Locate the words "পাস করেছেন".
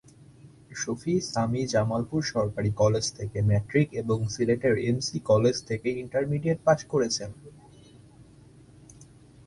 6.65-7.29